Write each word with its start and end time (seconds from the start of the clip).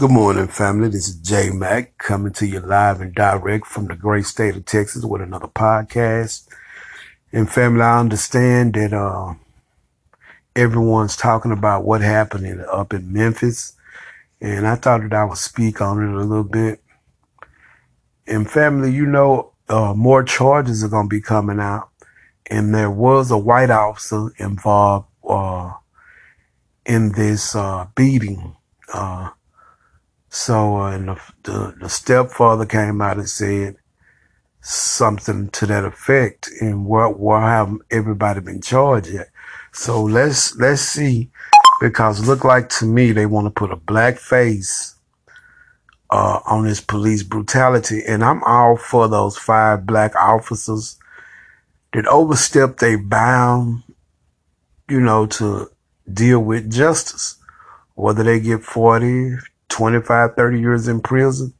Good 0.00 0.12
morning, 0.12 0.48
family. 0.48 0.88
This 0.88 1.08
is 1.10 1.16
J 1.16 1.50
Mac 1.50 1.98
coming 1.98 2.32
to 2.32 2.46
you 2.46 2.60
live 2.60 3.02
and 3.02 3.14
direct 3.14 3.66
from 3.66 3.84
the 3.84 3.94
great 3.94 4.24
state 4.24 4.56
of 4.56 4.64
Texas 4.64 5.04
with 5.04 5.20
another 5.20 5.46
podcast. 5.46 6.48
And 7.34 7.52
family, 7.52 7.82
I 7.82 8.00
understand 8.00 8.72
that 8.72 8.94
uh, 8.94 9.34
everyone's 10.56 11.16
talking 11.16 11.52
about 11.52 11.84
what 11.84 12.00
happened 12.00 12.64
up 12.72 12.94
in 12.94 13.12
Memphis, 13.12 13.74
and 14.40 14.66
I 14.66 14.76
thought 14.76 15.02
that 15.02 15.12
I 15.12 15.22
would 15.26 15.36
speak 15.36 15.82
on 15.82 16.02
it 16.02 16.14
a 16.14 16.24
little 16.24 16.44
bit. 16.44 16.80
And 18.26 18.50
family, 18.50 18.90
you 18.94 19.04
know, 19.04 19.52
uh, 19.68 19.92
more 19.92 20.22
charges 20.22 20.82
are 20.82 20.88
going 20.88 21.10
to 21.10 21.14
be 21.14 21.20
coming 21.20 21.60
out, 21.60 21.90
and 22.46 22.74
there 22.74 22.90
was 22.90 23.30
a 23.30 23.36
white 23.36 23.70
officer 23.70 24.30
involved 24.38 25.08
uh, 25.28 25.74
in 26.86 27.12
this 27.12 27.54
uh, 27.54 27.86
beating. 27.94 28.56
Uh, 28.94 29.28
so, 30.30 30.76
uh, 30.76 30.92
and 30.92 31.08
the, 31.08 31.20
the, 31.42 31.74
the 31.80 31.88
stepfather 31.88 32.64
came 32.64 33.02
out 33.02 33.16
and 33.16 33.28
said 33.28 33.76
something 34.60 35.48
to 35.50 35.66
that 35.66 35.84
effect. 35.84 36.48
And 36.60 36.86
what, 36.86 37.18
where 37.18 37.40
have 37.40 37.74
everybody 37.90 38.40
been 38.40 38.62
charged 38.62 39.08
yet? 39.08 39.28
So 39.72 40.02
let's, 40.02 40.56
let's 40.56 40.82
see, 40.82 41.30
because 41.80 42.26
look 42.26 42.44
like 42.44 42.68
to 42.70 42.86
me, 42.86 43.10
they 43.10 43.26
want 43.26 43.46
to 43.48 43.50
put 43.50 43.72
a 43.72 43.76
black 43.76 44.18
face, 44.18 44.94
uh, 46.10 46.40
on 46.46 46.64
this 46.64 46.80
police 46.80 47.24
brutality. 47.24 48.02
And 48.06 48.22
I'm 48.24 48.42
all 48.44 48.76
for 48.76 49.08
those 49.08 49.36
five 49.36 49.84
black 49.84 50.14
officers 50.14 50.96
that 51.92 52.06
overstepped 52.06 52.78
their 52.78 52.98
bound, 52.98 53.82
you 54.88 55.00
know, 55.00 55.26
to 55.26 55.70
deal 56.12 56.40
with 56.40 56.70
justice. 56.70 57.36
Whether 57.94 58.22
they 58.22 58.40
get 58.40 58.62
40, 58.62 59.36
25, 59.70 60.34
30 60.36 60.60
years 60.60 60.88
in 60.88 61.00
prison, 61.00 61.54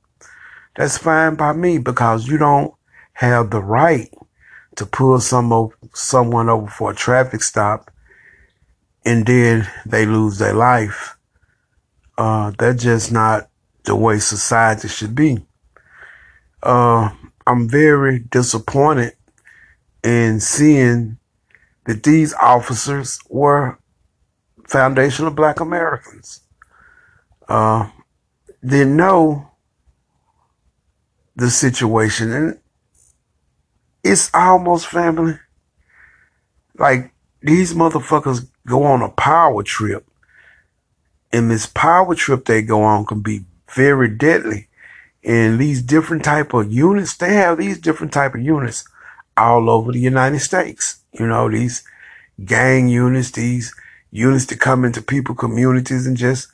that's 0.76 0.98
fine 0.98 1.34
by 1.34 1.52
me 1.52 1.78
because 1.78 2.28
you 2.28 2.38
don't 2.38 2.74
have 3.14 3.50
the 3.50 3.62
right 3.62 4.12
to 4.76 4.86
pull 4.86 5.20
some 5.20 5.70
someone 5.92 6.48
over 6.48 6.68
for 6.68 6.92
a 6.92 6.94
traffic 6.94 7.42
stop 7.42 7.90
and 9.04 9.26
then 9.26 9.68
they 9.86 10.06
lose 10.06 10.38
their 10.38 10.54
life. 10.54 11.16
Uh, 12.16 12.52
that's 12.58 12.82
just 12.82 13.10
not 13.10 13.48
the 13.84 13.96
way 13.96 14.18
society 14.18 14.88
should 14.88 15.14
be. 15.14 15.38
Uh, 16.62 17.10
I'm 17.46 17.68
very 17.68 18.18
disappointed 18.18 19.14
in 20.04 20.40
seeing 20.40 21.18
that 21.86 22.02
these 22.02 22.34
officers 22.34 23.18
were 23.28 23.78
foundational 24.68 25.30
black 25.30 25.60
Americans. 25.60 26.40
Uh, 27.48 27.90
then 28.62 28.96
know 28.96 29.50
the 31.36 31.50
situation. 31.50 32.32
And 32.32 32.58
it's 34.04 34.30
almost 34.34 34.86
family. 34.86 35.38
Like 36.78 37.12
these 37.42 37.74
motherfuckers 37.74 38.48
go 38.66 38.84
on 38.84 39.02
a 39.02 39.10
power 39.10 39.62
trip. 39.62 40.06
And 41.32 41.50
this 41.50 41.66
power 41.66 42.14
trip 42.14 42.44
they 42.44 42.62
go 42.62 42.82
on 42.82 43.06
can 43.06 43.20
be 43.20 43.44
very 43.74 44.08
deadly. 44.08 44.68
And 45.22 45.58
these 45.58 45.82
different 45.82 46.24
type 46.24 46.54
of 46.54 46.72
units, 46.72 47.16
they 47.16 47.34
have 47.34 47.58
these 47.58 47.78
different 47.78 48.12
type 48.12 48.34
of 48.34 48.40
units 48.40 48.84
all 49.36 49.68
over 49.68 49.92
the 49.92 50.00
United 50.00 50.40
States. 50.40 51.00
You 51.12 51.26
know, 51.26 51.50
these 51.50 51.84
gang 52.44 52.88
units, 52.88 53.30
these 53.30 53.74
units 54.10 54.46
that 54.46 54.60
come 54.60 54.84
into 54.84 55.02
people 55.02 55.34
communities 55.34 56.06
and 56.06 56.16
just 56.16 56.48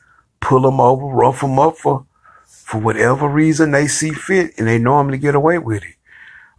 pull 0.46 0.60
them 0.60 0.80
over, 0.80 1.04
rough 1.06 1.40
them 1.40 1.58
up 1.58 1.76
for, 1.76 2.06
for 2.46 2.80
whatever 2.80 3.28
reason 3.28 3.72
they 3.72 3.88
see 3.88 4.10
fit, 4.10 4.54
and 4.56 4.68
they 4.68 4.78
normally 4.78 5.18
get 5.18 5.34
away 5.34 5.58
with 5.58 5.82
it. 5.82 5.96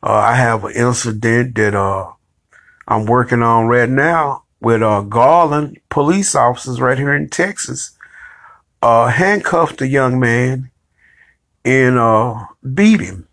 Uh, 0.04 0.12
I 0.12 0.36
have 0.36 0.66
an 0.66 0.74
incident 0.74 1.56
that, 1.56 1.74
uh, 1.74 2.12
I'm 2.86 3.06
working 3.06 3.42
on 3.42 3.68
right 3.68 3.90
now 3.90 4.44
with, 4.60 4.84
uh, 4.84 5.02
Garland 5.02 5.80
police 5.90 6.36
officers 6.36 6.82
right 6.82 6.98
here 6.98 7.16
in 7.16 7.30
Texas, 7.30 7.92
uh, 8.82 9.08
handcuffed 9.08 9.82
a 9.82 9.88
young 9.88 10.20
man 10.20 10.70
and, 11.64 11.98
uh, 11.98 12.46
beat 12.74 13.00
him 13.00 13.28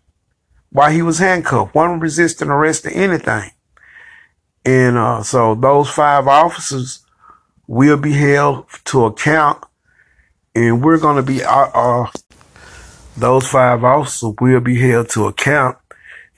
while 0.71 0.91
he 0.91 1.01
was 1.01 1.19
handcuffed. 1.19 1.75
One 1.75 1.99
resisting 1.99 2.47
arrest 2.49 2.85
or 2.85 2.91
anything. 2.91 3.51
And, 4.63 4.97
uh, 4.97 5.21
so 5.21 5.53
those 5.53 5.89
five 5.89 6.27
officers 6.27 7.05
will 7.67 7.97
be 7.97 8.13
held 8.13 8.67
to 8.85 9.05
account 9.05 9.65
and 10.55 10.83
we're 10.83 10.97
going 10.97 11.17
to 11.17 11.23
be 11.23 11.43
uh, 11.43 11.69
uh, 11.73 12.09
those 13.17 13.47
five 13.47 13.83
officers 13.83 14.33
will 14.39 14.61
be 14.61 14.79
held 14.79 15.09
to 15.09 15.27
account, 15.27 15.77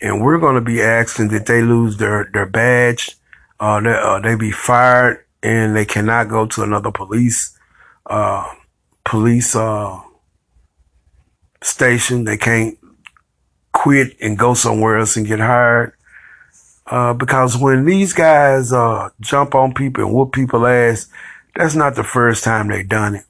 and 0.02 0.24
we're 0.24 0.40
going 0.40 0.56
to 0.56 0.62
be 0.62 0.82
asking 0.82 1.30
that 1.30 1.46
they 1.46 1.62
lose 1.62 1.98
their 1.98 2.30
their 2.34 2.48
badge, 2.48 3.16
uh, 3.60 3.80
they, 3.80 3.94
uh, 3.94 4.20
they 4.20 4.36
be 4.36 4.52
fired, 4.52 5.24
and 5.44 5.76
they 5.76 5.86
cannot 5.86 6.30
go 6.30 6.48
to 6.48 6.64
another 6.64 6.92
police 6.92 7.58
uh, 8.08 8.52
police 9.06 9.56
uh, 9.56 10.00
station. 11.62 12.24
They 12.24 12.38
can't 12.38 12.78
quit 13.72 14.18
and 14.20 14.38
go 14.38 14.56
somewhere 14.56 14.98
else 14.98 15.16
and 15.16 15.28
get 15.28 15.40
hired. 15.40 15.94
Uh, 16.88 17.14
because 17.14 17.58
when 17.58 17.84
these 17.84 18.14
guys 18.14 18.72
uh, 18.72 19.10
jump 19.20 19.54
on 19.54 19.74
people 19.74 20.06
and 20.06 20.14
whoop 20.14 20.32
people 20.32 20.66
ass, 20.66 21.10
that's 21.54 21.76
not 21.76 21.96
the 21.96 22.04
first 22.04 22.46
time 22.46 22.70
they've 22.70 22.88
done 22.88 23.16
it 23.16 23.26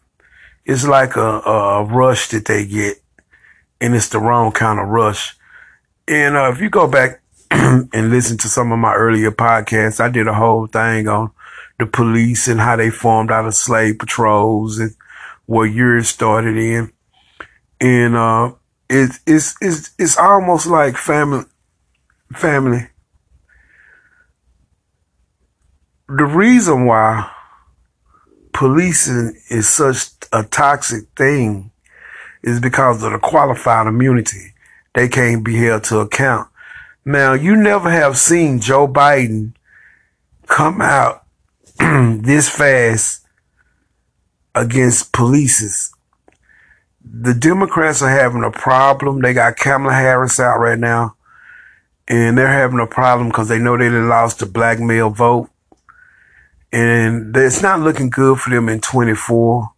it's 0.67 0.85
like 0.85 1.15
a, 1.15 1.39
a 1.39 1.83
rush 1.85 2.27
that 2.27 2.45
they 2.45 2.67
get, 2.67 3.01
and 3.79 3.95
it's 3.95 4.09
the 4.09 4.19
wrong 4.19 4.51
kind 4.51 4.79
of 4.79 4.89
rush. 4.89 5.37
And 6.09 6.35
uh, 6.35 6.51
if 6.53 6.59
you 6.59 6.69
go 6.69 6.87
back 6.87 7.21
and 7.51 8.09
listen 8.09 8.37
to 8.39 8.49
some 8.49 8.73
of 8.73 8.77
my 8.77 8.93
earlier 8.93 9.31
podcasts, 9.31 10.01
I 10.01 10.09
did 10.09 10.27
a 10.27 10.33
whole 10.33 10.67
thing 10.67 11.07
on 11.07 11.31
the 11.79 11.85
police 11.85 12.49
and 12.49 12.59
how 12.59 12.75
they 12.75 12.89
formed 12.89 13.31
out 13.31 13.47
of 13.47 13.55
slave 13.55 13.97
patrols 13.99 14.77
and 14.77 14.93
what 15.45 15.71
year 15.71 15.97
it 15.97 16.03
started 16.03 16.57
in. 16.57 16.91
And 17.79 18.15
uh, 18.17 18.51
it's 18.89 19.21
it's 19.25 19.55
it's 19.61 19.91
it's 19.97 20.17
almost 20.17 20.67
like 20.67 20.97
family 20.97 21.45
family. 22.35 22.89
The 26.09 26.25
reason 26.25 26.85
why 26.85 27.31
policing 28.57 29.39
is 29.51 29.69
such 29.69 30.09
a 30.33 30.43
toxic 30.43 31.03
thing 31.15 31.69
is 32.41 32.59
because 32.59 33.03
of 33.03 33.11
the 33.11 33.19
qualified 33.19 33.85
immunity. 33.85 34.53
They 34.95 35.07
can't 35.07 35.45
be 35.45 35.57
held 35.57 35.83
to 35.85 35.99
account. 35.99 36.49
Now, 37.05 37.33
you 37.33 37.55
never 37.55 37.91
have 37.91 38.17
seen 38.17 38.59
Joe 38.59 38.87
Biden 38.87 39.53
come 40.47 40.81
out 40.81 41.23
this 41.77 42.49
fast 42.49 43.27
against 44.55 45.11
polices. 45.11 45.91
The 47.05 47.35
Democrats 47.35 48.01
are 48.01 48.09
having 48.09 48.43
a 48.43 48.49
problem. 48.49 49.21
They 49.21 49.33
got 49.33 49.57
Kamala 49.57 49.93
Harris 49.93 50.39
out 50.39 50.57
right 50.57 50.79
now, 50.79 51.15
and 52.07 52.35
they're 52.35 52.47
having 52.47 52.79
a 52.79 52.87
problem 52.87 53.27
because 53.27 53.49
they 53.49 53.59
know 53.59 53.77
they 53.77 53.89
lost 53.91 54.39
the 54.39 54.47
black 54.47 54.79
male 54.79 55.11
vote 55.11 55.51
and 56.71 57.35
it's 57.35 57.61
not 57.61 57.79
looking 57.79 58.09
good 58.09 58.39
for 58.39 58.49
them 58.49 58.69
in 58.69 58.81
24. 58.81 59.71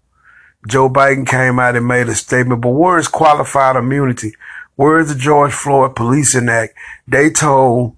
Joe 0.67 0.89
Biden 0.89 1.27
came 1.27 1.59
out 1.59 1.75
and 1.75 1.87
made 1.87 2.09
a 2.09 2.15
statement, 2.15 2.61
but 2.61 2.69
where 2.69 2.97
is 2.97 3.07
qualified 3.07 3.75
immunity? 3.75 4.33
Where 4.75 4.99
is 4.99 5.13
the 5.13 5.19
George 5.19 5.53
Floyd 5.53 5.95
Policing 5.95 6.49
Act? 6.49 6.73
They 7.07 7.29
told 7.29 7.95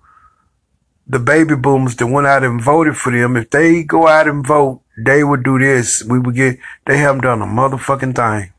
the 1.07 1.19
baby 1.19 1.55
boomers 1.55 1.95
that 1.97 2.07
went 2.07 2.27
out 2.27 2.43
and 2.43 2.61
voted 2.61 2.95
for 2.95 3.11
them, 3.11 3.35
if 3.35 3.49
they 3.49 3.83
go 3.83 4.07
out 4.07 4.27
and 4.27 4.45
vote, 4.45 4.81
they 4.97 5.23
would 5.23 5.43
do 5.43 5.59
this. 5.59 6.03
We 6.03 6.19
would 6.19 6.35
get, 6.35 6.57
they 6.85 6.97
haven't 6.97 7.23
done 7.23 7.41
a 7.41 7.45
motherfucking 7.45 8.15
thing. 8.15 8.53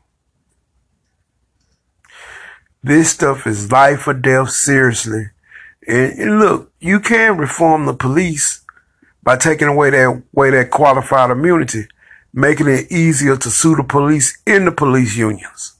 This 2.83 3.11
stuff 3.11 3.47
is 3.47 3.71
life 3.71 4.07
or 4.07 4.13
death, 4.13 4.51
seriously. 4.51 5.31
And, 5.87 6.19
and 6.19 6.39
look, 6.39 6.71
you 6.79 6.99
can 6.99 7.37
reform 7.37 7.85
the 7.85 7.93
police 7.93 8.62
by 9.23 9.37
taking 9.37 9.67
away 9.67 9.89
that 9.89 10.23
way 10.33 10.49
that 10.51 10.69
qualified 10.69 11.31
immunity, 11.31 11.87
making 12.33 12.67
it 12.67 12.91
easier 12.91 13.37
to 13.37 13.49
sue 13.49 13.75
the 13.75 13.83
police 13.83 14.37
in 14.45 14.65
the 14.65 14.71
police 14.71 15.15
unions. 15.15 15.75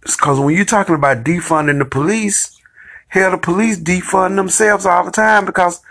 Because 0.00 0.40
when 0.40 0.56
you're 0.56 0.64
talking 0.64 0.94
about 0.94 1.24
defunding 1.24 1.78
the 1.78 1.84
police, 1.84 2.58
hell, 3.08 3.32
the 3.32 3.38
police 3.38 3.78
defund 3.78 4.36
themselves 4.36 4.86
all 4.86 5.04
the 5.04 5.10
time 5.10 5.44
because 5.44 5.82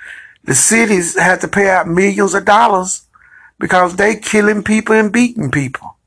the 0.43 0.55
cities 0.55 1.17
have 1.17 1.41
to 1.41 1.47
pay 1.47 1.69
out 1.69 1.87
millions 1.87 2.33
of 2.33 2.45
dollars 2.45 3.05
because 3.59 3.95
they 3.97 4.15
killing 4.15 4.63
people 4.63 4.95
and 4.95 5.11
beating 5.11 5.51
people. 5.51 5.97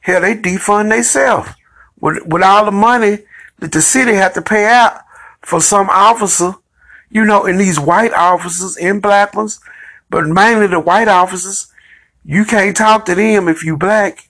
Hell, 0.00 0.20
they 0.20 0.36
defund 0.36 0.90
themselves 0.90 1.50
with, 1.98 2.24
with 2.26 2.42
all 2.42 2.66
the 2.66 2.70
money 2.70 3.20
that 3.58 3.72
the 3.72 3.82
city 3.82 4.12
had 4.12 4.34
to 4.34 4.42
pay 4.42 4.66
out 4.66 5.00
for 5.40 5.60
some 5.60 5.88
officer 5.90 6.54
you 7.10 7.24
know, 7.24 7.46
in 7.46 7.58
these 7.58 7.78
white 7.78 8.12
officers 8.12 8.76
and 8.76 9.00
black 9.00 9.34
ones, 9.34 9.60
but 10.10 10.26
mainly 10.26 10.66
the 10.66 10.80
white 10.80 11.08
officers, 11.08 11.72
you 12.24 12.44
can't 12.44 12.76
talk 12.76 13.04
to 13.06 13.14
them 13.14 13.48
if 13.48 13.64
you 13.64 13.76
black. 13.76 14.28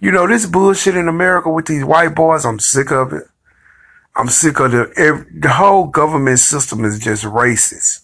You 0.00 0.12
know, 0.12 0.26
this 0.26 0.46
bullshit 0.46 0.96
in 0.96 1.08
America 1.08 1.50
with 1.50 1.66
these 1.66 1.84
white 1.84 2.14
boys, 2.14 2.44
I'm 2.44 2.60
sick 2.60 2.90
of 2.90 3.12
it. 3.12 3.24
I'm 4.14 4.28
sick 4.28 4.58
of 4.60 4.72
the, 4.72 4.92
every, 4.96 5.26
the 5.40 5.50
whole 5.50 5.86
government 5.86 6.38
system 6.38 6.84
is 6.84 6.98
just 6.98 7.24
racist. 7.24 8.00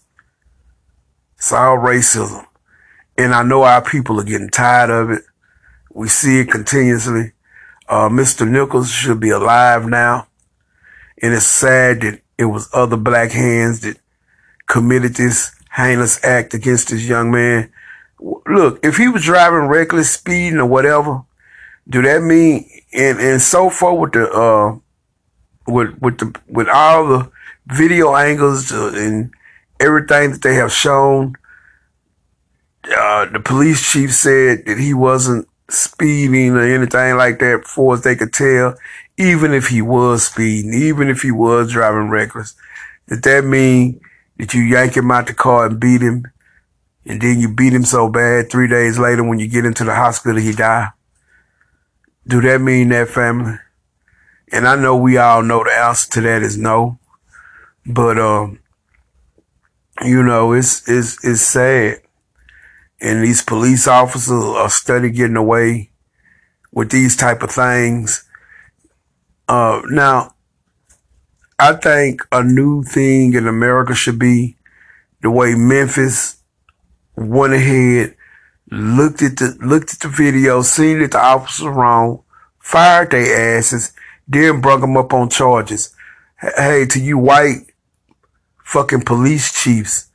It's 1.37 1.53
all 1.53 1.77
racism. 1.77 2.47
And 3.17 3.35
I 3.35 3.43
know 3.43 3.63
our 3.63 3.83
people 3.83 4.21
are 4.21 4.25
getting 4.25 4.49
tired 4.49 4.91
of 4.91 5.11
it. 5.11 5.23
We 5.93 6.09
see 6.09 6.41
it 6.41 6.51
continuously. 6.51 7.33
Uh, 7.89 8.09
Mr. 8.09 8.49
Nichols 8.49 8.91
should 8.91 9.21
be 9.21 9.31
alive 9.31 9.87
now. 9.87 10.27
And 11.23 11.33
it's 11.33 11.47
sad 11.47 12.01
that 12.03 12.21
it 12.39 12.47
was 12.47 12.69
other 12.73 12.97
black 12.97 13.33
hands 13.33 13.81
that 13.81 13.99
committed 14.67 15.15
this 15.15 15.53
heinous 15.75 16.23
act 16.25 16.55
against 16.55 16.91
this 16.91 17.07
young 17.07 17.31
man. 17.31 17.73
Look, 18.21 18.81
if 18.85 18.97
he 18.97 19.09
was 19.09 19.25
driving 19.25 19.69
reckless 19.69 20.11
speeding 20.11 20.59
or 20.59 20.67
whatever, 20.67 21.23
do 21.89 22.03
that 22.03 22.23
mean 22.23 22.69
and 22.95 23.19
and 23.19 23.43
so 23.43 23.69
far 23.69 23.95
with 23.95 24.13
the 24.13 24.31
uh 24.31 24.79
with 25.67 25.99
with 26.01 26.19
the 26.19 26.41
with 26.49 26.69
all 26.69 27.07
the 27.07 27.31
video 27.67 28.15
angles 28.15 28.71
and 28.71 29.33
everything 29.81 30.31
that 30.31 30.43
they 30.43 30.55
have 30.55 30.73
shown 30.73 31.35
uh, 32.97 33.25
the 33.27 33.41
police 33.41 33.91
chief 33.91 34.15
said 34.15 34.65
that 34.67 34.79
he 34.79 34.93
wasn't 34.93 35.49
speeding 35.69 36.53
or 36.53 36.63
anything 36.63 37.17
like 37.17 37.39
that 37.39 37.63
before 37.63 37.97
they 37.97 38.15
could 38.15 38.33
tell 38.33 38.75
even 39.17 39.53
if 39.53 39.69
he 39.69 39.81
was 39.81 40.27
speeding 40.27 40.75
even 40.75 41.09
if 41.09 41.23
he 41.23 41.31
was 41.31 41.73
driving 41.73 42.11
reckless 42.11 42.55
did 43.09 43.23
that 43.23 43.45
mean 43.45 44.01
that 44.37 44.53
you 44.53 44.63
yank 44.63 44.97
him 44.97 45.11
out 45.11 45.27
the 45.27 45.35
car 45.35 45.67
and 45.67 45.81
beat 45.81 46.03
him 46.03 46.25
and 47.07 47.21
then 47.21 47.41
you 47.41 47.49
beat 47.53 47.73
him 47.73 47.85
so 47.85 48.09
bad 48.09 48.51
three 48.51 48.69
days 48.69 48.99
later 48.99 49.27
when 49.27 49.39
you 49.39 49.49
get 49.49 49.65
into 49.65 49.85
the 49.85 49.95
hospital 49.95 50.41
he 50.41 50.53
died 50.53 50.91
do 52.27 52.41
that 52.41 52.61
mean 52.61 52.89
that 52.89 53.09
family? 53.09 53.59
And 54.53 54.67
I 54.67 54.77
know 54.77 54.97
we 54.97 55.19
all 55.19 55.43
know 55.43 55.65
the 55.65 55.73
answer 55.73 56.11
to 56.13 56.21
that 56.23 56.43
is 56.43 56.57
no. 56.57 56.99
But 57.87 58.19
um, 58.19 58.61
you 60.03 60.23
know, 60.23 60.53
it's 60.53 60.89
it's 60.89 61.23
it's 61.25 61.43
sad. 61.43 62.01
And 63.05 63.23
these 63.23 63.43
police 63.43 63.87
officers 63.87 64.33
are 64.33 64.71
steady 64.71 65.11
getting 65.11 65.37
away 65.37 65.91
with 66.73 66.91
these 66.91 67.17
type 67.17 67.43
of 67.43 67.51
things. 67.51 68.25
Uh, 69.47 69.83
now, 69.91 70.35
I 71.59 71.75
think 71.75 72.23
a 72.33 72.43
new 72.43 72.83
thing 72.83 73.35
in 73.35 73.47
America 73.47 73.95
should 73.95 74.19
be 74.19 74.57
the 75.21 75.31
way 75.31 75.55
Memphis 75.55 76.39
went 77.15 77.53
ahead 77.53 78.17
looked 78.71 79.23
at 79.23 79.37
the 79.37 79.57
looked 79.61 79.95
at 79.95 80.01
the 80.01 80.09
video, 80.09 80.63
seen 80.63 81.01
that 81.01 81.13
the 81.13 81.21
officers 81.21 81.67
wrong, 81.67 82.23
fired 82.59 83.11
their 83.11 83.59
asses, 83.59 83.93
then 84.27 84.61
brought 84.61 84.81
them 84.81 84.97
up 84.97 85.13
on 85.13 85.29
charges. 85.29 85.95
Hey, 86.41 86.87
to 86.87 87.01
you 87.01 87.19
white 87.19 87.67
fucking 88.65 89.03
police 89.03 89.53
chiefs, 89.53 90.09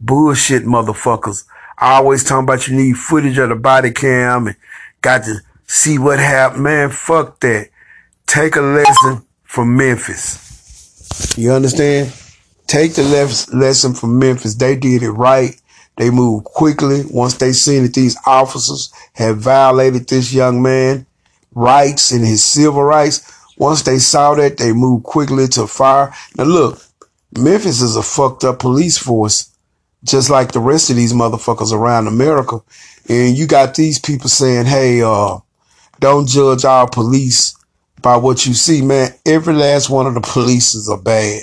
bullshit 0.00 0.64
motherfuckers. 0.64 1.44
I 1.80 1.96
always 1.96 2.24
talking 2.24 2.44
about 2.44 2.66
you 2.66 2.76
need 2.76 2.96
footage 2.96 3.38
of 3.38 3.50
the 3.50 3.56
body 3.56 3.92
cam 3.92 4.48
and 4.48 4.56
got 5.00 5.24
to 5.24 5.36
see 5.66 5.98
what 5.98 6.18
happened. 6.18 6.64
Man, 6.64 6.90
fuck 6.90 7.38
that. 7.40 7.68
Take 8.26 8.56
a 8.56 8.60
lesson 8.60 9.24
from 9.44 9.76
Memphis. 9.76 11.36
You 11.38 11.52
understand? 11.52 12.12
Take 12.66 12.94
the 12.94 13.04
lesson 13.52 13.94
from 13.94 14.18
Memphis. 14.18 14.56
They 14.56 14.76
did 14.76 15.02
it 15.02 15.12
right. 15.12 15.60
They 15.96 16.10
moved 16.10 16.44
quickly 16.44 17.02
once 17.10 17.34
they 17.34 17.52
seen 17.52 17.84
that 17.84 17.94
these 17.94 18.16
officers 18.26 18.92
had 19.14 19.36
violated 19.36 20.08
this 20.08 20.32
young 20.32 20.62
man 20.62 21.06
rights 21.54 22.12
and 22.12 22.24
his 22.24 22.44
civil 22.44 22.82
rights. 22.82 23.32
Once 23.56 23.82
they 23.82 23.98
saw 23.98 24.34
that, 24.34 24.58
they 24.58 24.72
moved 24.72 25.04
quickly 25.04 25.48
to 25.48 25.66
fire. 25.66 26.12
Now 26.36 26.44
look, 26.44 26.80
Memphis 27.36 27.80
is 27.80 27.96
a 27.96 28.02
fucked 28.02 28.44
up 28.44 28.60
police 28.60 28.98
force, 28.98 29.50
just 30.08 30.30
like 30.30 30.52
the 30.52 30.60
rest 30.60 30.90
of 30.90 30.96
these 30.96 31.12
motherfuckers 31.12 31.72
around 31.72 32.06
America. 32.06 32.60
And 33.08 33.36
you 33.36 33.46
got 33.46 33.74
these 33.74 33.98
people 33.98 34.28
saying, 34.28 34.66
hey, 34.66 35.02
uh, 35.02 35.38
don't 36.00 36.28
judge 36.28 36.64
our 36.64 36.88
police 36.88 37.56
by 38.02 38.16
what 38.16 38.46
you 38.46 38.54
see, 38.54 38.82
man. 38.82 39.10
Every 39.26 39.54
last 39.54 39.90
one 39.90 40.06
of 40.06 40.14
the 40.14 40.20
police 40.20 40.88
are 40.88 41.00
bad. 41.00 41.42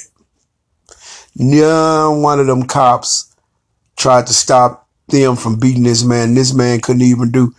None 1.35 2.21
one 2.21 2.39
of 2.39 2.47
them 2.47 2.63
cops 2.63 3.35
tried 3.97 4.27
to 4.27 4.33
stop 4.33 4.87
them 5.07 5.35
from 5.35 5.59
beating 5.59 5.83
this 5.83 6.03
man. 6.03 6.33
This 6.33 6.53
man 6.53 6.79
couldn't 6.79 7.01
even 7.01 7.31
do 7.31 7.53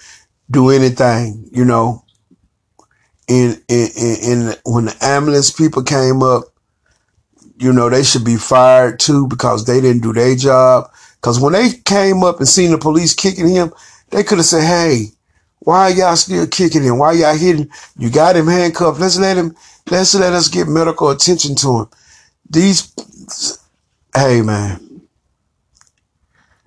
do 0.50 0.70
anything, 0.70 1.48
you 1.52 1.64
know. 1.64 2.02
And, 3.28 3.60
and, 3.68 3.90
and 3.98 4.60
when 4.64 4.84
the 4.86 4.96
ambulance 5.02 5.50
people 5.50 5.82
came 5.82 6.22
up, 6.22 6.44
you 7.58 7.72
know, 7.72 7.88
they 7.88 8.02
should 8.02 8.24
be 8.24 8.36
fired 8.36 9.00
too 9.00 9.26
because 9.28 9.64
they 9.64 9.80
didn't 9.80 10.02
do 10.02 10.12
their 10.12 10.34
job. 10.36 10.90
Because 11.14 11.40
when 11.40 11.52
they 11.54 11.70
came 11.84 12.22
up 12.22 12.38
and 12.38 12.48
seen 12.48 12.70
the 12.70 12.78
police 12.78 13.14
kicking 13.14 13.48
him, 13.48 13.72
they 14.10 14.22
could 14.22 14.38
have 14.38 14.46
said, 14.46 14.64
hey, 14.64 15.06
why 15.60 15.88
y'all 15.88 16.16
still 16.16 16.46
kicking 16.46 16.82
him? 16.82 16.98
Why 16.98 17.12
y'all 17.12 17.36
hitting? 17.36 17.68
You 17.98 18.10
got 18.10 18.36
him 18.36 18.46
handcuffed. 18.46 19.00
Let's 19.00 19.18
let 19.18 19.36
him, 19.36 19.56
let's 19.90 20.14
let 20.14 20.32
us 20.32 20.48
get 20.48 20.68
medical 20.68 21.10
attention 21.10 21.56
to 21.56 21.80
him. 21.80 21.86
These, 22.48 22.92
hey 24.14 24.42
man, 24.42 25.02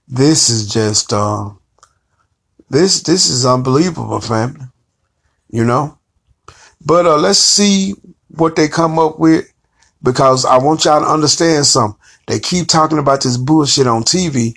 this 0.08 0.50
is 0.50 0.68
just 0.68 1.14
uh 1.14 1.52
this 2.70 3.02
this 3.04 3.30
is 3.30 3.46
unbelievable, 3.46 4.20
family. 4.20 4.66
You 5.50 5.64
know? 5.64 5.98
But 6.86 7.06
uh 7.06 7.18
let's 7.18 7.40
see 7.40 7.94
what 8.28 8.56
they 8.56 8.68
come 8.68 9.00
up 9.00 9.20
with 9.20 9.49
because 10.02 10.46
I 10.46 10.58
want 10.58 10.86
y'all 10.86 11.02
to 11.02 11.08
understand 11.08 11.66
something. 11.66 12.00
They 12.28 12.40
keep 12.40 12.68
talking 12.68 13.00
about 13.00 13.24
this 13.24 13.38
bullshit 13.38 13.88
on 13.88 14.04
TV, 14.04 14.56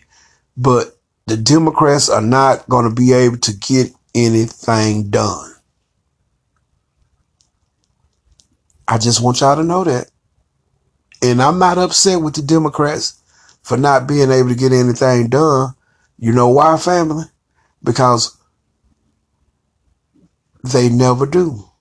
but 0.56 0.98
the 1.26 1.36
Democrats 1.36 2.08
are 2.08 2.20
not 2.20 2.68
going 2.68 2.88
to 2.88 2.94
be 2.94 3.12
able 3.12 3.38
to 3.38 3.56
get 3.56 3.92
anything 4.14 5.10
done. 5.10 5.54
I 8.86 8.98
just 8.98 9.22
want 9.22 9.40
y'all 9.40 9.56
to 9.56 9.64
know 9.64 9.84
that. 9.84 10.10
And 11.22 11.40
I'm 11.40 11.58
not 11.58 11.78
upset 11.78 12.20
with 12.20 12.34
the 12.34 12.42
Democrats 12.42 13.22
for 13.62 13.76
not 13.76 14.06
being 14.06 14.30
able 14.30 14.48
to 14.48 14.54
get 14.54 14.72
anything 14.72 15.28
done. 15.28 15.74
You 16.18 16.32
know 16.32 16.48
why, 16.48 16.76
family? 16.76 17.24
Because 17.82 18.36
they 20.64 20.88
never 20.88 21.26
do. 21.26 21.71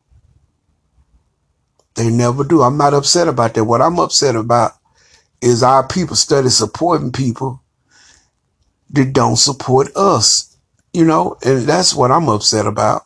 They 1.95 2.10
never 2.10 2.43
do. 2.43 2.62
I'm 2.62 2.77
not 2.77 2.93
upset 2.93 3.27
about 3.27 3.53
that. 3.53 3.65
What 3.65 3.81
I'm 3.81 4.00
upset 4.00 4.36
about 4.36 4.71
is 5.41 5.63
our 5.63 5.88
people 5.88 6.15
study 6.15 6.50
supporting 6.50 7.12
people 7.12 7.62
that 8.91 9.13
don't 9.13 9.38
support 9.38 9.95
us. 9.95 10.57
You 10.93 11.05
know, 11.05 11.38
and 11.43 11.62
that's 11.62 11.95
what 11.95 12.12
I'm 12.12 12.27
upset 12.27 12.65
about. 12.65 13.05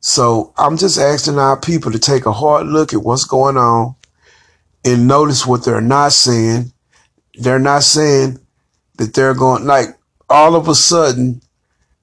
So 0.00 0.54
I'm 0.56 0.78
just 0.78 0.98
asking 0.98 1.38
our 1.38 1.60
people 1.60 1.92
to 1.92 1.98
take 1.98 2.24
a 2.24 2.32
hard 2.32 2.66
look 2.66 2.94
at 2.94 3.02
what's 3.02 3.24
going 3.24 3.58
on 3.58 3.96
and 4.84 5.06
notice 5.06 5.46
what 5.46 5.64
they're 5.64 5.80
not 5.80 6.12
saying 6.12 6.72
they're 7.34 7.58
not 7.58 7.82
saying 7.82 8.38
that 8.96 9.14
they're 9.14 9.34
going 9.34 9.64
like 9.64 9.88
all 10.28 10.54
of 10.54 10.68
a 10.68 10.74
sudden 10.74 11.40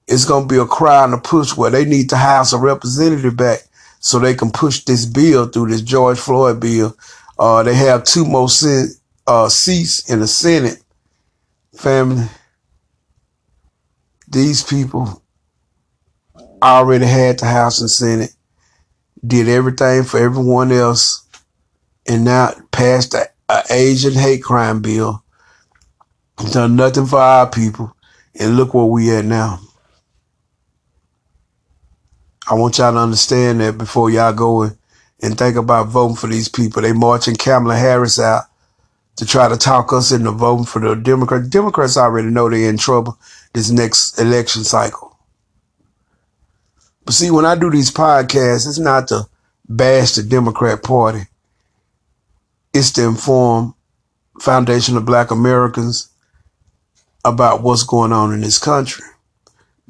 it's 0.06 0.24
going 0.24 0.48
to 0.48 0.54
be 0.54 0.60
a 0.60 0.66
cry 0.66 1.04
and 1.04 1.14
a 1.14 1.18
push 1.18 1.56
where 1.56 1.70
they 1.70 1.84
need 1.84 2.10
to 2.10 2.16
House 2.16 2.50
some 2.50 2.62
representative 2.62 3.36
back 3.36 3.60
so 4.00 4.18
they 4.18 4.34
can 4.34 4.50
push 4.50 4.84
this 4.84 5.06
bill 5.06 5.46
through 5.46 5.68
this 5.68 5.82
George 5.82 6.18
Floyd 6.18 6.60
bill. 6.60 6.96
Uh, 7.38 7.62
they 7.62 7.74
have 7.74 8.04
two 8.04 8.24
more 8.24 8.48
uh, 9.26 9.48
seats 9.48 10.10
in 10.10 10.20
the 10.20 10.26
Senate. 10.26 10.82
Family, 11.76 12.26
these 14.28 14.62
people 14.64 15.22
already 16.62 17.06
had 17.06 17.38
the 17.38 17.46
House 17.46 17.80
and 17.80 17.90
Senate, 17.90 18.34
did 19.24 19.48
everything 19.48 20.02
for 20.02 20.18
everyone 20.18 20.72
else, 20.72 21.26
and 22.08 22.24
now 22.24 22.52
passed 22.72 23.14
uh, 23.14 23.62
Asian 23.70 24.14
hate 24.14 24.42
crime 24.42 24.82
bill 24.82 25.22
done 26.46 26.76
nothing 26.76 27.06
for 27.06 27.18
our 27.18 27.48
people, 27.48 27.94
and 28.38 28.56
look 28.56 28.74
where 28.74 28.84
we 28.84 29.14
at 29.14 29.24
now. 29.24 29.60
I 32.50 32.54
want 32.54 32.78
y'all 32.78 32.92
to 32.92 32.98
understand 32.98 33.60
that 33.60 33.76
before 33.76 34.08
y'all 34.10 34.32
go 34.32 34.62
and, 34.62 34.76
think 35.36 35.56
about 35.56 35.88
voting 35.88 36.16
for 36.16 36.28
these 36.28 36.48
people. 36.48 36.80
They 36.80 36.92
marching 36.92 37.34
Kamala 37.36 37.76
Harris 37.76 38.18
out 38.18 38.44
to 39.16 39.26
try 39.26 39.48
to 39.48 39.56
talk 39.56 39.92
us 39.92 40.12
into 40.12 40.30
voting 40.30 40.64
for 40.64 40.80
the 40.80 40.94
Democrats. 40.94 41.48
Democrats 41.48 41.96
already 41.96 42.28
know 42.28 42.48
they're 42.48 42.70
in 42.70 42.78
trouble 42.78 43.18
this 43.52 43.70
next 43.70 44.18
election 44.18 44.64
cycle. 44.64 45.18
But 47.04 47.14
see, 47.14 47.30
when 47.30 47.44
I 47.44 47.56
do 47.56 47.70
these 47.70 47.90
podcasts, 47.90 48.68
it's 48.68 48.78
not 48.78 49.08
to 49.08 49.26
bash 49.68 50.12
the 50.12 50.22
Democrat 50.22 50.82
Party. 50.82 51.22
It's 52.72 52.92
to 52.92 53.04
inform 53.04 53.74
Foundation 54.40 54.96
of 54.96 55.04
Black 55.04 55.30
Americans 55.30 56.10
about 57.24 57.62
what's 57.62 57.82
going 57.82 58.12
on 58.12 58.32
in 58.32 58.40
this 58.40 58.58
country. 58.58 59.04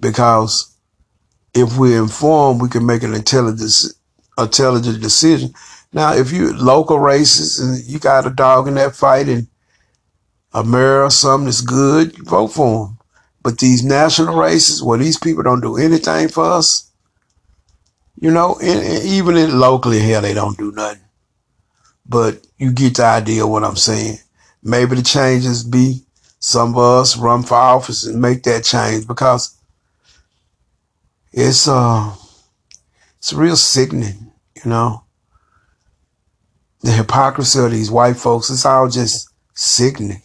Because 0.00 0.74
if 1.58 1.76
we're 1.76 2.02
informed, 2.02 2.62
we 2.62 2.68
can 2.68 2.86
make 2.86 3.02
an 3.02 3.14
intelligent, 3.14 3.72
intelligent 4.38 5.00
decision. 5.02 5.52
Now, 5.92 6.14
if 6.14 6.32
you 6.32 6.52
local 6.52 6.98
races 6.98 7.58
and 7.58 7.84
you 7.84 7.98
got 7.98 8.26
a 8.26 8.30
dog 8.30 8.68
in 8.68 8.74
that 8.74 8.94
fight 8.94 9.28
and 9.28 9.48
a 10.52 10.64
mayor 10.64 11.04
or 11.04 11.10
something 11.10 11.46
that's 11.46 11.60
good, 11.60 12.16
vote 12.26 12.48
for 12.48 12.86
him. 12.86 12.98
But 13.42 13.58
these 13.58 13.84
national 13.84 14.36
races 14.36 14.82
where 14.82 14.98
these 14.98 15.18
people 15.18 15.42
don't 15.42 15.60
do 15.60 15.76
anything 15.76 16.28
for 16.28 16.44
us, 16.44 16.90
you 18.20 18.30
know, 18.30 18.56
and, 18.60 18.80
and 18.80 19.04
even 19.04 19.36
in 19.36 19.58
locally 19.58 20.00
here, 20.00 20.20
they 20.20 20.34
don't 20.34 20.58
do 20.58 20.72
nothing. 20.72 21.02
But 22.06 22.46
you 22.58 22.72
get 22.72 22.96
the 22.96 23.04
idea 23.04 23.44
of 23.44 23.50
what 23.50 23.64
I'm 23.64 23.76
saying. 23.76 24.18
Maybe 24.62 24.96
the 24.96 25.02
changes 25.02 25.62
be 25.62 26.02
some 26.40 26.70
of 26.70 26.78
us 26.78 27.16
run 27.16 27.42
for 27.42 27.54
office 27.54 28.06
and 28.06 28.20
make 28.20 28.42
that 28.44 28.64
change 28.64 29.06
because 29.06 29.57
it's 31.32 31.68
uh 31.68 32.14
it's 33.18 33.32
real 33.32 33.56
sickening, 33.56 34.32
you 34.56 34.70
know. 34.70 35.04
The 36.80 36.92
hypocrisy 36.92 37.58
of 37.58 37.72
these 37.72 37.90
white 37.90 38.16
folks, 38.16 38.50
it's 38.50 38.64
all 38.64 38.88
just 38.88 39.28
sickening. 39.54 40.22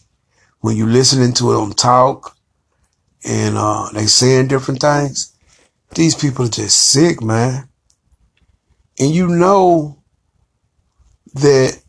When 0.59 0.77
you 0.77 0.85
listening 0.85 1.33
to 1.33 1.53
them 1.53 1.73
talk 1.73 2.37
and 3.25 3.57
uh 3.57 3.89
they 3.93 4.05
saying 4.05 4.47
different 4.47 4.81
things, 4.81 5.35
these 5.95 6.15
people 6.15 6.45
are 6.45 6.49
just 6.49 6.89
sick, 6.89 7.21
man. 7.21 7.67
And 8.99 9.11
you 9.11 9.27
know 9.27 10.03
that 11.33 11.81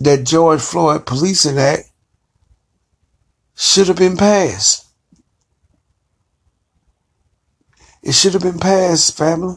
that 0.00 0.24
George 0.24 0.60
Floyd 0.60 1.06
Policing 1.06 1.58
Act 1.58 1.90
should 3.54 3.88
have 3.88 3.96
been 3.96 4.16
passed. 4.16 4.87
It 8.02 8.12
should 8.12 8.34
have 8.34 8.42
been 8.42 8.58
passed, 8.58 9.16
family. 9.16 9.56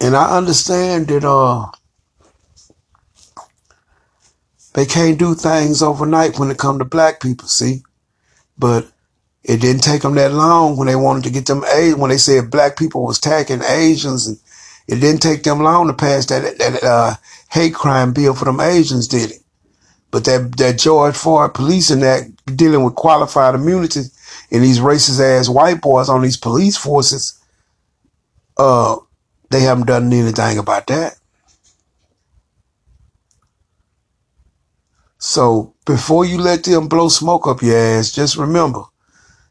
And 0.00 0.16
I 0.16 0.36
understand 0.36 1.08
that 1.08 1.24
uh 1.24 1.66
they 4.74 4.86
can't 4.86 5.18
do 5.18 5.34
things 5.34 5.82
overnight 5.82 6.38
when 6.38 6.50
it 6.50 6.58
come 6.58 6.78
to 6.78 6.84
black 6.84 7.20
people, 7.20 7.48
see? 7.48 7.82
But 8.56 8.90
it 9.42 9.60
didn't 9.60 9.82
take 9.82 10.02
them 10.02 10.14
that 10.14 10.32
long 10.32 10.76
when 10.76 10.86
they 10.86 10.96
wanted 10.96 11.24
to 11.24 11.30
get 11.30 11.46
them 11.46 11.64
A 11.74 11.94
when 11.94 12.10
they 12.10 12.18
said 12.18 12.50
black 12.50 12.78
people 12.78 13.04
was 13.04 13.18
attacking 13.18 13.62
Asians 13.62 14.26
and 14.26 14.38
it 14.86 14.96
didn't 15.00 15.22
take 15.22 15.42
them 15.42 15.60
long 15.60 15.88
to 15.88 15.94
pass 15.94 16.26
that 16.26 16.58
that 16.58 16.84
uh, 16.84 17.14
hate 17.50 17.74
crime 17.74 18.12
bill 18.12 18.34
for 18.34 18.44
them 18.44 18.60
Asians, 18.60 19.08
did 19.08 19.32
it? 19.32 19.42
But 20.10 20.24
that 20.24 20.56
that 20.56 20.78
George 20.78 21.16
Floyd 21.16 21.54
Policing 21.54 22.00
that 22.00 22.22
dealing 22.56 22.82
with 22.82 22.94
qualified 22.94 23.54
immunity 23.54 24.02
and 24.50 24.64
these 24.64 24.80
racist 24.80 25.20
ass 25.20 25.48
white 25.48 25.80
boys 25.80 26.08
on 26.08 26.22
these 26.22 26.36
police 26.36 26.76
forces, 26.76 27.38
uh, 28.56 28.96
they 29.50 29.60
haven't 29.60 29.86
done 29.86 30.12
anything 30.12 30.58
about 30.58 30.86
that. 30.86 31.18
So 35.18 35.74
before 35.84 36.24
you 36.24 36.38
let 36.38 36.64
them 36.64 36.88
blow 36.88 37.08
smoke 37.08 37.46
up 37.46 37.60
your 37.60 37.76
ass, 37.76 38.12
just 38.12 38.36
remember 38.36 38.84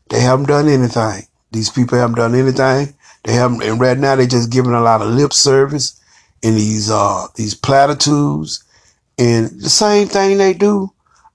they 0.09 0.21
haven't 0.21 0.47
done 0.47 0.67
anything. 0.69 1.23
These 1.51 1.69
people 1.69 1.97
haven't 1.97 2.15
done 2.15 2.35
anything. 2.35 2.95
They 3.23 3.33
haven't, 3.33 3.63
and 3.63 3.79
right 3.79 3.97
now 3.97 4.15
they're 4.15 4.25
just 4.25 4.51
giving 4.51 4.73
a 4.73 4.81
lot 4.81 5.01
of 5.01 5.09
lip 5.09 5.33
service 5.33 6.01
in 6.41 6.55
these 6.55 6.89
uh 6.89 7.27
these 7.35 7.55
platitudes 7.55 8.63
and 9.17 9.49
the 9.59 9.69
same 9.69 10.07
thing 10.07 10.37
they 10.37 10.53
do 10.53 10.91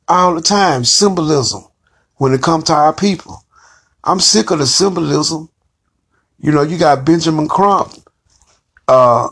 all 0.09 0.35
the 0.35 0.43
time, 0.43 0.85
symbolism 0.85 1.65
when 2.17 2.33
it 2.33 2.43
comes 2.43 2.65
to 2.65 2.73
our 2.73 2.93
people. 2.93 3.45
I'm 4.05 4.21
sick 4.21 4.51
of 4.51 4.59
the 4.59 4.67
symbolism. 4.67 5.49
You 6.39 6.53
know, 6.53 6.63
you 6.63 6.79
got 6.79 7.05
Benjamin 7.05 7.49
Crump. 7.49 7.93
Uh, 8.87 9.31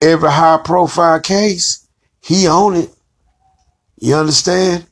every 0.00 0.30
high 0.30 0.60
profile 0.64 1.20
case, 1.20 1.86
he 2.20 2.46
own 2.46 2.76
it. 2.76 2.90
You 4.00 4.14
understand? 4.14 4.86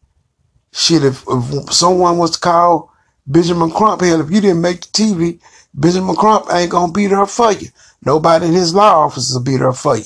Shit, 0.72 1.04
if, 1.04 1.24
if 1.28 1.72
someone 1.72 2.18
was 2.18 2.32
to 2.32 2.40
call 2.40 2.92
Benjamin 3.26 3.70
Crump, 3.70 4.02
hell, 4.02 4.20
if 4.20 4.30
you 4.30 4.40
didn't 4.40 4.60
make 4.60 4.80
the 4.80 4.88
TV, 4.88 5.40
Benjamin 5.72 6.16
Crump 6.16 6.46
ain't 6.52 6.70
gonna 6.70 6.92
be 6.92 7.06
there 7.06 7.26
for 7.26 7.52
you. 7.52 7.68
Nobody 8.04 8.46
in 8.46 8.52
his 8.52 8.74
law 8.74 9.04
office 9.04 9.32
will 9.32 9.42
be 9.42 9.56
there 9.56 9.72
for 9.72 9.96
you. 9.96 10.04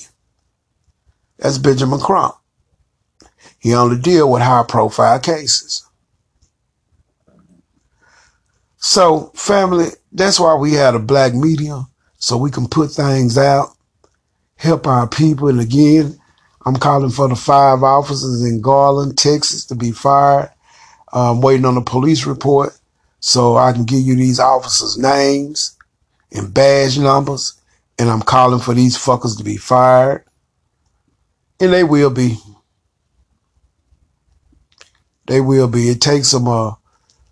That's 1.38 1.58
Benjamin 1.58 2.00
Crump. 2.00 2.34
He 3.60 3.74
only 3.74 3.98
deal 3.98 4.30
with 4.30 4.42
high 4.42 4.64
profile 4.66 5.20
cases. 5.20 5.86
So, 8.78 9.30
family, 9.34 9.88
that's 10.10 10.40
why 10.40 10.54
we 10.54 10.72
had 10.72 10.94
a 10.94 10.98
black 10.98 11.34
media, 11.34 11.84
so 12.16 12.38
we 12.38 12.50
can 12.50 12.66
put 12.66 12.90
things 12.90 13.36
out, 13.36 13.68
help 14.56 14.86
our 14.86 15.06
people. 15.06 15.48
And 15.48 15.60
again, 15.60 16.18
I'm 16.64 16.76
calling 16.76 17.10
for 17.10 17.28
the 17.28 17.36
five 17.36 17.82
officers 17.82 18.42
in 18.42 18.62
Garland, 18.62 19.18
Texas 19.18 19.66
to 19.66 19.74
be 19.74 19.92
fired. 19.92 20.50
I'm 21.12 21.42
waiting 21.42 21.66
on 21.66 21.76
a 21.76 21.82
police 21.82 22.26
report 22.26 22.78
so 23.20 23.56
I 23.56 23.72
can 23.72 23.84
give 23.84 24.00
you 24.00 24.16
these 24.16 24.40
officers' 24.40 24.96
names 24.96 25.76
and 26.32 26.52
badge 26.52 26.98
numbers. 26.98 27.54
And 27.98 28.08
I'm 28.08 28.22
calling 28.22 28.60
for 28.60 28.72
these 28.72 28.96
fuckers 28.96 29.36
to 29.36 29.44
be 29.44 29.58
fired. 29.58 30.24
And 31.60 31.72
they 31.72 31.84
will 31.84 32.10
be. 32.10 32.38
They 35.30 35.40
will 35.40 35.68
be. 35.68 35.88
It 35.88 36.00
takes 36.00 36.32
them 36.32 36.48
a 36.48 36.76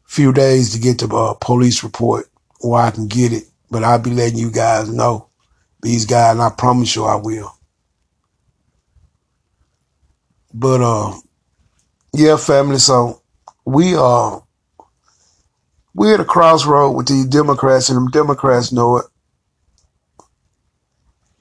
few 0.04 0.32
days 0.32 0.72
to 0.72 0.78
get 0.78 1.00
the 1.00 1.08
uh, 1.08 1.34
police 1.34 1.82
report 1.82 2.26
or 2.60 2.78
I 2.78 2.92
can 2.92 3.08
get 3.08 3.32
it. 3.32 3.42
But 3.72 3.82
I'll 3.82 3.98
be 3.98 4.10
letting 4.10 4.38
you 4.38 4.52
guys 4.52 4.88
know. 4.88 5.30
These 5.82 6.04
guys, 6.04 6.34
and 6.34 6.42
I 6.42 6.50
promise 6.50 6.94
you 6.94 7.06
I 7.06 7.16
will. 7.16 7.52
But 10.54 10.80
uh 10.80 11.14
yeah, 12.12 12.36
family, 12.36 12.78
so 12.78 13.20
we 13.64 13.96
are 13.96 14.44
we're 15.92 16.14
at 16.14 16.20
a 16.20 16.24
crossroad 16.24 16.96
with 16.96 17.08
these 17.08 17.26
Democrats, 17.26 17.88
and 17.88 18.06
the 18.06 18.10
Democrats 18.12 18.70
know 18.70 18.98
it. 18.98 19.06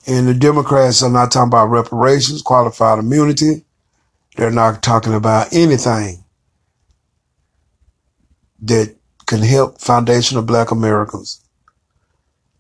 And 0.08 0.28
the 0.28 0.34
Democrats 0.34 1.04
are 1.04 1.12
not 1.12 1.32
talking 1.32 1.50
about 1.50 1.68
reparations, 1.68 2.42
qualified 2.42 2.98
immunity. 2.98 3.64
They're 4.36 4.50
not 4.50 4.82
talking 4.82 5.14
about 5.14 5.54
anything 5.54 6.24
that 8.62 8.96
can 9.26 9.42
help 9.42 9.80
foundational 9.80 10.44
black 10.44 10.72
Americans. 10.72 11.42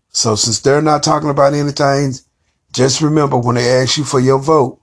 So 0.10 0.36
since 0.36 0.60
they're 0.60 0.82
not 0.82 1.04
talking 1.04 1.30
about 1.30 1.54
anything, 1.54 2.14
just 2.74 3.02
remember 3.02 3.38
when 3.38 3.56
they 3.56 3.82
ask 3.82 3.98
you 3.98 4.04
for 4.04 4.20
your 4.20 4.40
vote, 4.40 4.80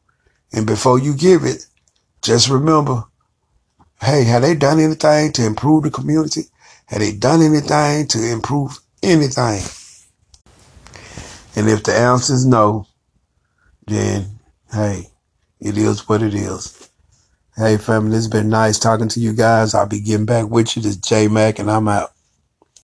and 0.52 0.66
before 0.66 0.99
you 0.99 1.14
give 1.14 1.44
it, 1.44 1.66
just 2.23 2.49
remember, 2.49 3.04
hey, 4.00 4.25
have 4.25 4.42
they 4.42 4.54
done 4.54 4.80
anything 4.80 5.33
to 5.33 5.44
improve 5.44 5.85
the 5.85 5.90
community? 5.90 6.42
Have 6.87 7.00
they 7.00 7.12
done 7.12 7.42
anything 7.42 8.06
to 8.09 8.33
improve 8.33 8.78
anything? 9.02 9.62
And 11.56 11.68
if 11.68 11.83
the 11.85 11.94
answer 11.94 12.35
is 12.35 12.47
no, 12.47 12.87
then 13.87 14.38
hey, 14.73 15.09
it 15.61 15.76
is 15.76 16.09
what 16.09 16.23
it 16.23 16.35
is. 16.35 16.84
Hey 17.57 17.77
family, 17.77 18.17
it's 18.17 18.27
been 18.27 18.49
nice 18.49 18.81
talking 18.81 19.09
to 19.11 19.21
you 19.21 19.33
guys. 19.35 19.75
I'll 19.75 19.87
be 19.87 20.01
getting 20.01 20.27
back 20.27 20.51
with 20.51 20.77
you. 20.77 20.83
This 20.83 20.93
is 20.95 20.99
J 20.99 21.29
Mac 21.29 21.61
and 21.61 21.71
I'm 21.71 21.89
out. 21.89 22.13